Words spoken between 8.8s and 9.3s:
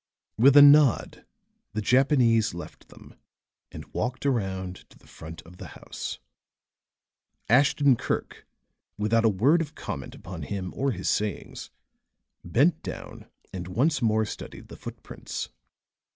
without a